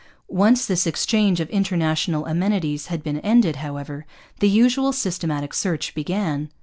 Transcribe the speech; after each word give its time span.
Once 0.29 0.65
this 0.65 0.87
exchange 0.87 1.39
of 1.39 1.47
international 1.51 2.25
amenities 2.25 2.87
had 2.87 3.03
been 3.03 3.19
ended, 3.19 3.57
however, 3.57 4.03
the 4.39 4.49
usual 4.49 4.91
systematic 4.91 5.53
search 5.53 5.93
began. 5.93 6.49